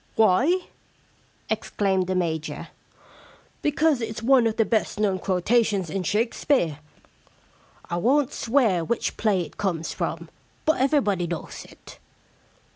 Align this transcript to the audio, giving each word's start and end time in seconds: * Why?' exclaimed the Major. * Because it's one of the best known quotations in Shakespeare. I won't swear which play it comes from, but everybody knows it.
* 0.13 0.15
Why?' 0.15 0.69
exclaimed 1.51 2.07
the 2.07 2.15
Major. 2.15 2.69
* 3.15 3.61
Because 3.61 4.01
it's 4.01 4.23
one 4.23 4.47
of 4.47 4.55
the 4.57 4.65
best 4.65 4.99
known 4.99 5.19
quotations 5.19 5.91
in 5.91 6.01
Shakespeare. 6.01 6.79
I 7.87 7.97
won't 7.97 8.33
swear 8.33 8.83
which 8.83 9.15
play 9.15 9.41
it 9.45 9.57
comes 9.59 9.93
from, 9.93 10.29
but 10.65 10.81
everybody 10.81 11.27
knows 11.27 11.67
it. 11.69 11.99